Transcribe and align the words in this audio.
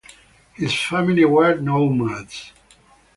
His 0.55 0.73
family 0.73 1.25
were 1.25 1.57
nomads. 1.57 2.53